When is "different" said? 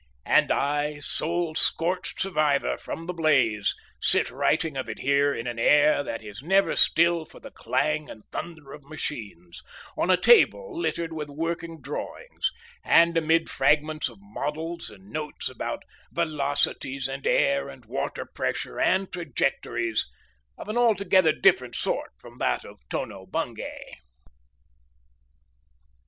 21.31-21.75